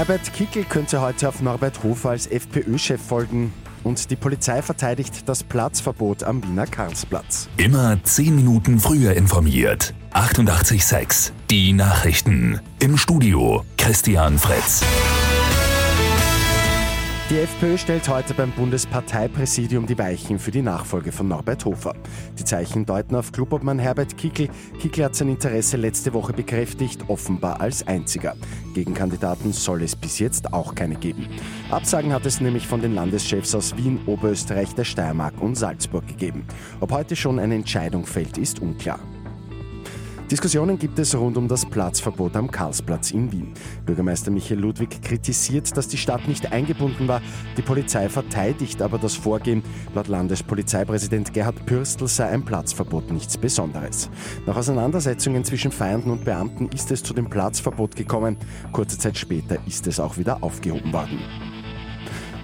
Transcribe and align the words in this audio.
Herbert 0.00 0.32
Kickel 0.32 0.64
könnte 0.64 1.02
heute 1.02 1.28
auf 1.28 1.42
Norbert 1.42 1.82
Hofer 1.82 2.08
als 2.08 2.26
FPÖ-Chef 2.26 2.98
folgen. 2.98 3.52
Und 3.84 4.10
die 4.10 4.16
Polizei 4.16 4.62
verteidigt 4.62 5.28
das 5.28 5.44
Platzverbot 5.44 6.22
am 6.22 6.42
Wiener 6.42 6.66
Karlsplatz. 6.66 7.50
Immer 7.58 8.02
10 8.02 8.34
Minuten 8.34 8.80
früher 8.80 9.12
informiert. 9.12 9.92
88.6 10.14 11.32
Die 11.50 11.74
Nachrichten. 11.74 12.60
Im 12.78 12.96
Studio 12.96 13.62
Christian 13.76 14.38
Fritz. 14.38 14.82
Die 17.30 17.38
FPÖ 17.38 17.78
stellt 17.78 18.08
heute 18.08 18.34
beim 18.34 18.50
Bundesparteipräsidium 18.50 19.86
die 19.86 19.96
Weichen 19.96 20.40
für 20.40 20.50
die 20.50 20.62
Nachfolge 20.62 21.12
von 21.12 21.28
Norbert 21.28 21.64
Hofer. 21.64 21.94
Die 22.36 22.44
Zeichen 22.44 22.86
deuten 22.86 23.14
auf 23.14 23.30
Klubobmann 23.30 23.78
Herbert 23.78 24.16
Kickl. 24.16 24.48
Kickl 24.80 25.04
hat 25.04 25.14
sein 25.14 25.28
Interesse 25.28 25.76
letzte 25.76 26.12
Woche 26.12 26.32
bekräftigt, 26.32 27.04
offenbar 27.06 27.60
als 27.60 27.86
einziger. 27.86 28.34
Gegenkandidaten 28.74 29.52
soll 29.52 29.82
es 29.82 29.94
bis 29.94 30.18
jetzt 30.18 30.52
auch 30.52 30.74
keine 30.74 30.96
geben. 30.96 31.28
Absagen 31.70 32.12
hat 32.12 32.26
es 32.26 32.40
nämlich 32.40 32.66
von 32.66 32.82
den 32.82 32.96
Landeschefs 32.96 33.54
aus 33.54 33.76
Wien, 33.76 34.00
Oberösterreich, 34.06 34.74
der 34.74 34.82
Steiermark 34.82 35.40
und 35.40 35.54
Salzburg 35.54 36.08
gegeben. 36.08 36.44
Ob 36.80 36.90
heute 36.90 37.14
schon 37.14 37.38
eine 37.38 37.54
Entscheidung 37.54 38.06
fällt, 38.06 38.38
ist 38.38 38.58
unklar. 38.58 38.98
Diskussionen 40.30 40.78
gibt 40.78 40.96
es 41.00 41.16
rund 41.16 41.36
um 41.36 41.48
das 41.48 41.66
Platzverbot 41.66 42.36
am 42.36 42.48
Karlsplatz 42.48 43.10
in 43.10 43.32
Wien. 43.32 43.52
Bürgermeister 43.84 44.30
Michael 44.30 44.60
Ludwig 44.60 45.02
kritisiert, 45.02 45.76
dass 45.76 45.88
die 45.88 45.96
Stadt 45.96 46.28
nicht 46.28 46.52
eingebunden 46.52 47.08
war. 47.08 47.20
Die 47.56 47.62
Polizei 47.62 48.08
verteidigt 48.08 48.80
aber 48.80 48.98
das 48.98 49.16
Vorgehen. 49.16 49.64
Laut 49.92 50.06
Landespolizeipräsident 50.06 51.34
Gerhard 51.34 51.66
Pürstl 51.66 52.06
sei 52.06 52.28
ein 52.28 52.44
Platzverbot 52.44 53.10
nichts 53.10 53.36
Besonderes. 53.36 54.08
Nach 54.46 54.56
Auseinandersetzungen 54.56 55.42
zwischen 55.42 55.72
Feinden 55.72 56.12
und 56.12 56.24
Beamten 56.24 56.68
ist 56.68 56.92
es 56.92 57.02
zu 57.02 57.12
dem 57.12 57.28
Platzverbot 57.28 57.96
gekommen. 57.96 58.36
Kurze 58.70 58.98
Zeit 58.98 59.18
später 59.18 59.58
ist 59.66 59.88
es 59.88 59.98
auch 59.98 60.16
wieder 60.16 60.44
aufgehoben 60.44 60.92
worden. 60.92 61.18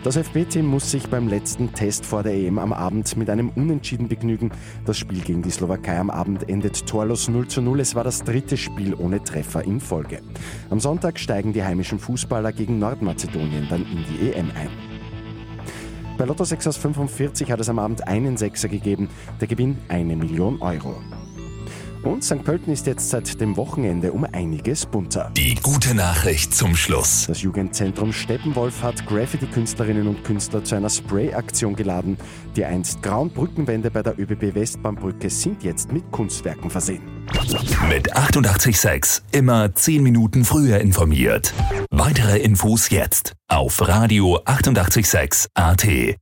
Das 0.06 0.16
FB-Team 0.16 0.64
muss 0.64 0.88
sich 0.88 1.08
beim 1.08 1.26
letzten 1.26 1.72
Test 1.72 2.06
vor 2.06 2.22
der 2.22 2.32
EM 2.32 2.60
am 2.60 2.72
Abend 2.72 3.16
mit 3.16 3.28
einem 3.28 3.48
Unentschieden 3.48 4.06
begnügen. 4.06 4.52
Das 4.84 4.96
Spiel 4.96 5.18
gegen 5.18 5.42
die 5.42 5.50
Slowakei 5.50 5.98
am 5.98 6.10
Abend 6.10 6.48
endet 6.48 6.86
torlos 6.86 7.26
0 7.28 7.48
zu 7.48 7.60
0. 7.60 7.80
Es 7.80 7.96
war 7.96 8.04
das 8.04 8.22
dritte 8.22 8.56
Spiel 8.56 8.94
ohne 8.94 9.24
Treffer 9.24 9.64
in 9.64 9.80
Folge. 9.80 10.20
Am 10.70 10.78
Sonntag 10.78 11.18
steigen 11.18 11.52
die 11.52 11.64
heimischen 11.64 11.98
Fußballer 11.98 12.52
gegen 12.52 12.78
Nordmazedonien 12.78 13.66
dann 13.68 13.82
in 13.82 14.04
die 14.08 14.30
EM 14.30 14.52
ein. 14.54 14.68
Bei 16.16 16.24
Lotto 16.24 16.44
6 16.44 16.68
aus 16.68 16.76
45 16.76 17.50
hat 17.50 17.58
es 17.58 17.68
am 17.68 17.80
Abend 17.80 18.06
einen 18.06 18.36
Sechser 18.36 18.68
gegeben. 18.68 19.08
Der 19.40 19.48
Gewinn 19.48 19.76
eine 19.88 20.14
Million 20.14 20.62
Euro. 20.62 20.94
Und 22.06 22.22
St. 22.22 22.44
Pölten 22.44 22.72
ist 22.72 22.86
jetzt 22.86 23.10
seit 23.10 23.40
dem 23.40 23.56
Wochenende 23.56 24.12
um 24.12 24.24
einiges 24.24 24.86
bunter. 24.86 25.32
Die 25.36 25.56
gute 25.56 25.94
Nachricht 25.94 26.54
zum 26.54 26.76
Schluss. 26.76 27.26
Das 27.26 27.42
Jugendzentrum 27.42 28.12
Steppenwolf 28.12 28.82
hat 28.82 29.04
Graffiti-Künstlerinnen 29.06 30.06
und 30.06 30.22
Künstler 30.22 30.62
zu 30.62 30.76
einer 30.76 30.88
Spray-Aktion 30.88 31.74
geladen. 31.74 32.16
Die 32.54 32.64
einst 32.64 33.02
grauen 33.02 33.30
Brückenwände 33.30 33.90
bei 33.90 34.02
der 34.02 34.18
ÖBB 34.18 34.54
Westbahnbrücke 34.54 35.28
sind 35.30 35.64
jetzt 35.64 35.92
mit 35.92 36.10
Kunstwerken 36.12 36.70
versehen. 36.70 37.02
Mit 37.88 38.14
886 38.14 39.22
immer 39.32 39.74
10 39.74 40.02
Minuten 40.02 40.44
früher 40.44 40.78
informiert. 40.78 41.52
Weitere 41.90 42.38
Infos 42.38 42.90
jetzt 42.90 43.32
auf 43.48 43.86
Radio 43.86 44.40
886 44.44 45.48
AT. 45.54 46.16